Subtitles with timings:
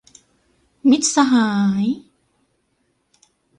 [0.89, 1.49] มิตรสหา
[1.81, 1.85] ย